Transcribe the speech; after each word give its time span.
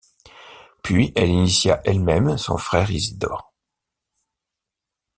Puis 0.81 1.13
elle 1.15 1.29
initia 1.29 1.79
elle-même 1.85 2.35
son 2.39 2.57
frère 2.57 2.89
Isidore. 2.89 3.53